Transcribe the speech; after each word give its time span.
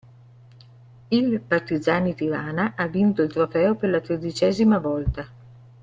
Il 1.11 1.41
Partizani 1.41 2.15
Tirana 2.15 2.73
ha 2.75 2.87
vinto 2.87 3.21
il 3.21 3.29
trofeo 3.31 3.75
per 3.75 3.91
la 3.91 4.01
tredicesima 4.01 4.79
volta. 4.79 5.27